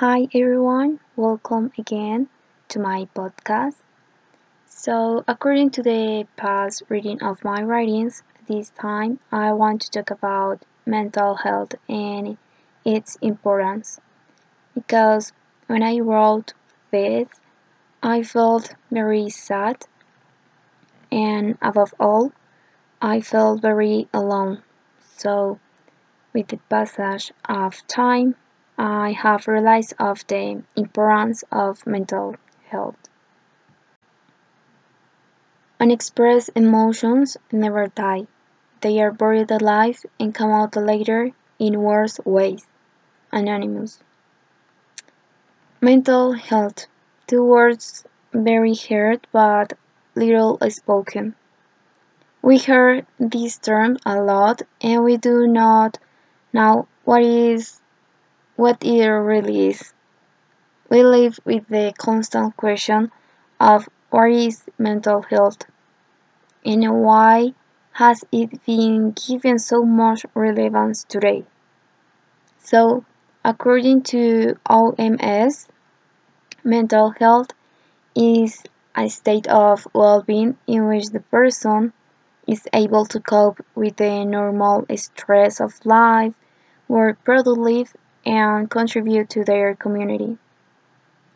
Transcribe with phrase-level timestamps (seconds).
[0.00, 2.28] Hi everyone, welcome again
[2.66, 3.76] to my podcast.
[4.66, 10.10] So, according to the past reading of my writings, this time I want to talk
[10.10, 12.38] about mental health and
[12.84, 14.00] its importance.
[14.74, 15.32] Because
[15.68, 16.54] when I wrote
[16.90, 17.28] this,
[18.02, 19.86] I felt very sad,
[21.12, 22.32] and above all,
[23.00, 24.62] I felt very alone.
[25.16, 25.60] So,
[26.32, 28.36] with the passage of time,
[28.76, 32.36] I have realized of the importance of mental
[32.68, 32.96] health.
[35.78, 38.26] Unexpressed emotions never die.
[38.80, 42.66] They are buried alive and come out later in worse ways.
[43.32, 44.00] Anonymous.
[45.80, 46.86] Mental health.
[47.26, 49.74] Two words very heard but
[50.14, 51.34] little spoken.
[52.42, 55.98] We hear this term a lot and we do not
[56.52, 57.80] know what is
[58.56, 59.94] what it really is.
[60.88, 63.12] We live with the constant question
[63.60, 65.66] of what is mental health
[66.64, 67.54] and why
[67.92, 71.44] has it been given so much relevance today.
[72.58, 73.04] So,
[73.44, 75.68] according to OMS,
[76.64, 77.50] mental health
[78.16, 78.62] is
[78.96, 81.92] a state of well-being in which the person
[82.46, 86.34] is able to cope with the normal stress of life,
[86.88, 87.86] work productively,
[88.26, 90.38] and contribute to their community.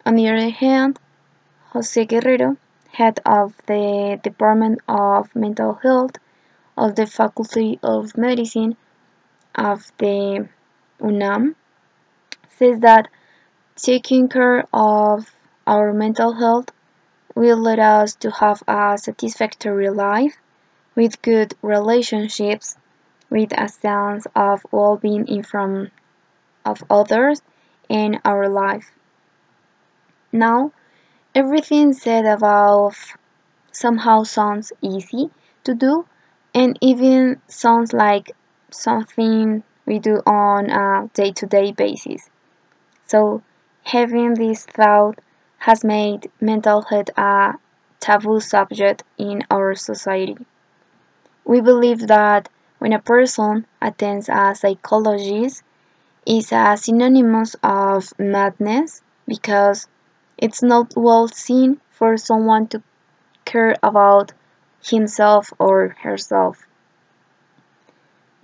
[0.07, 0.99] On the other hand,
[1.73, 2.57] Jose Guerrero,
[2.93, 6.17] head of the Department of Mental Health
[6.77, 8.77] of the Faculty of Medicine
[9.55, 10.49] of the
[11.01, 11.57] UNAM,
[12.49, 13.09] says that
[13.77, 15.35] taking care of
[15.67, 16.71] our mental health
[17.35, 20.39] will lead us to have a satisfactory life
[20.95, 22.77] with good relationships,
[23.31, 25.93] with a sense of well-being in front
[26.71, 27.43] of others
[27.89, 28.93] in our life.
[30.33, 30.73] Now,
[31.35, 33.17] everything said above
[33.73, 35.31] somehow sounds easy
[35.65, 36.07] to do
[36.55, 38.33] and even sounds like
[38.71, 42.31] something we do on a day to day basis.
[43.07, 43.43] So,
[43.85, 45.19] having this thought
[45.59, 47.55] has made mental health a
[48.01, 50.37] taboo subject in our society.
[51.45, 55.63] We believe that when a person attends a psychologist,
[56.29, 59.89] is a synonymous of madness because
[60.37, 62.83] it's not well seen for someone to
[63.47, 64.33] care about
[64.85, 66.67] himself or herself.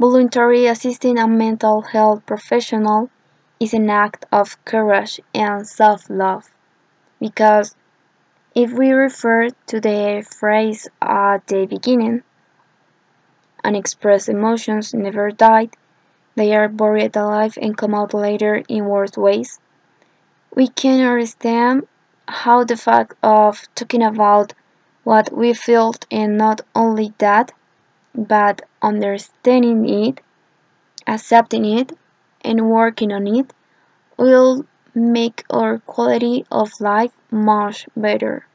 [0.00, 3.10] Voluntary assisting a mental health professional
[3.60, 6.50] is an act of courage and self love
[7.20, 7.76] because
[8.54, 12.22] if we refer to the phrase at the beginning,
[13.62, 15.76] unexpressed emotions never died,
[16.36, 19.60] they are buried alive and come out later in worse ways.
[20.54, 21.86] We can understand
[22.26, 24.54] how the fact of talking about
[25.04, 27.52] what we felt and not only that,
[28.14, 30.20] but understanding it,
[31.06, 31.92] accepting it,
[32.42, 33.52] and working on it
[34.16, 38.46] will make our quality of life much better.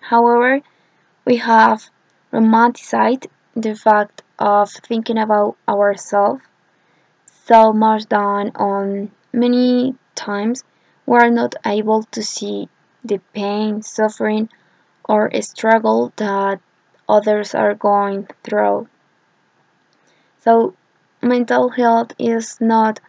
[0.00, 0.60] However,
[1.24, 1.90] we have
[2.32, 6.42] romanticized the fact of thinking about ourselves
[7.46, 10.64] so much that on many times
[11.04, 12.68] we are not able to see
[13.04, 14.48] the pain, suffering,
[15.06, 16.58] or struggle that
[17.06, 18.88] others are going through.
[20.40, 20.74] So,
[21.20, 23.00] mental health is not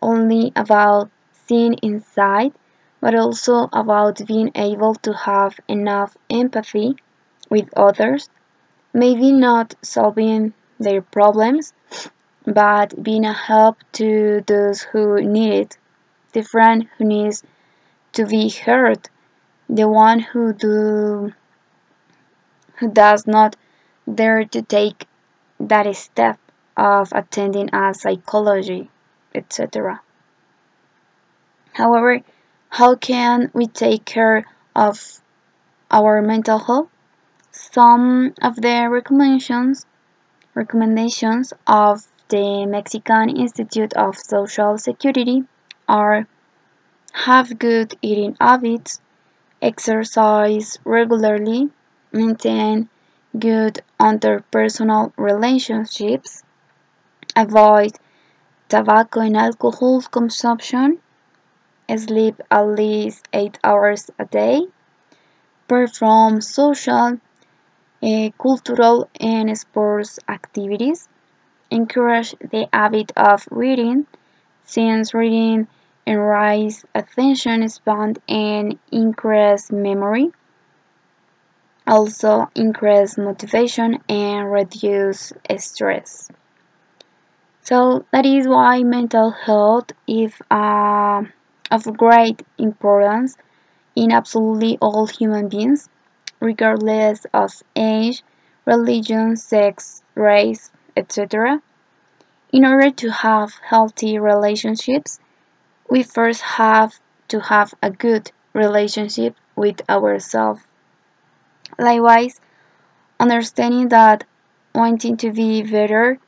[0.00, 2.52] only about seeing inside,
[3.00, 6.96] but also about being able to have enough empathy
[7.50, 8.30] with others,
[8.94, 11.74] maybe not solving their problems,
[12.46, 15.78] but being a help to those who need it,
[16.32, 17.44] the friend who needs
[18.12, 19.08] to be heard,
[19.68, 21.32] the one who do
[22.76, 23.56] who does not
[24.12, 25.06] dare to take
[25.60, 26.38] that step
[26.76, 28.90] of attending a psychology,
[29.34, 30.00] etc.
[31.74, 32.20] However,
[32.70, 34.44] how can we take care
[34.74, 35.20] of
[35.90, 36.88] our mental health?
[37.50, 39.86] Some of the recommendations
[40.54, 45.44] recommendations of the Mexican Institute of Social Security
[45.88, 46.26] are
[47.26, 49.00] have good eating habits,
[49.62, 51.70] exercise regularly,
[52.12, 52.88] maintain
[53.38, 56.44] good interpersonal relationships,
[57.36, 57.92] avoid
[58.68, 61.00] tobacco and alcohol consumption,
[61.96, 64.66] sleep at least 8 hours a day,
[65.66, 67.18] perform social,
[68.02, 71.08] uh, cultural, and sports activities,
[71.72, 74.06] encourage the habit of reading,
[74.64, 75.68] since reading
[76.06, 80.30] enhance attention span and increase memory.
[81.86, 86.28] Also increase motivation and reduce stress.
[87.62, 91.22] So that is why mental health is uh,
[91.70, 93.36] of great importance
[93.96, 95.88] in absolutely all human beings,
[96.40, 98.22] regardless of age,
[98.66, 101.62] religion, sex, race, etc.
[102.52, 105.18] In order to have healthy relationships,
[105.88, 110.62] we first have to have a good relationship with ourselves.
[111.78, 112.40] Likewise,
[113.18, 114.24] understanding that
[114.74, 116.18] wanting to be better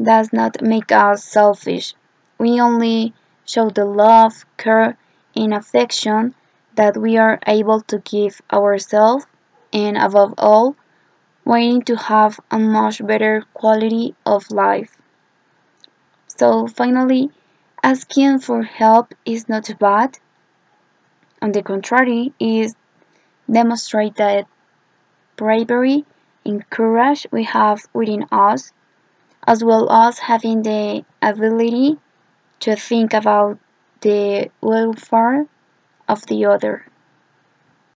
[0.00, 1.94] does not make us selfish.
[2.38, 3.14] We only
[3.44, 4.96] show the love, care,
[5.34, 6.34] and affection
[6.74, 9.26] that we are able to give ourselves,
[9.72, 10.76] and above all,
[11.44, 14.96] wanting to have a much better quality of life.
[16.26, 17.30] So, finally,
[17.84, 20.18] asking for help is not bad.
[21.42, 22.74] On the contrary, it
[23.50, 24.46] demonstrates that
[25.36, 26.06] bravery
[26.44, 28.72] and courage we have within us
[29.46, 31.98] as well as having the ability
[32.60, 33.58] to think about
[34.02, 35.46] the welfare
[36.08, 36.86] of the other.